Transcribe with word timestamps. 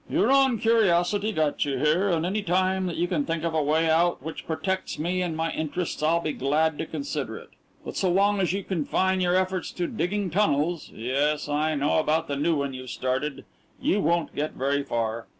Your 0.09 0.31
own 0.31 0.57
curiosity 0.57 1.31
got 1.31 1.63
you 1.63 1.77
here, 1.77 2.09
and 2.09 2.25
any 2.25 2.41
time 2.41 2.87
that 2.87 2.95
you 2.95 3.07
can 3.07 3.23
think 3.23 3.43
of 3.43 3.53
a 3.53 3.61
way 3.61 3.87
out 3.87 4.23
which 4.23 4.47
protects 4.47 4.97
me 4.97 5.21
and 5.21 5.37
my 5.37 5.51
interests 5.51 6.01
I'll 6.01 6.19
be 6.19 6.33
glad 6.33 6.79
to 6.79 6.87
consider 6.87 7.37
it. 7.37 7.49
But 7.85 7.95
so 7.97 8.09
long 8.09 8.39
as 8.39 8.51
you 8.51 8.63
confine 8.63 9.21
your 9.21 9.35
efforts 9.35 9.69
to 9.73 9.85
digging 9.85 10.31
tunnels 10.31 10.89
yes, 10.91 11.47
I 11.47 11.75
know 11.75 11.99
about 11.99 12.27
the 12.27 12.35
new 12.35 12.55
one 12.55 12.73
you've 12.73 12.89
started 12.89 13.45
you 13.79 14.01
won't 14.01 14.35
get 14.35 14.53
very 14.53 14.81
far. 14.81 15.27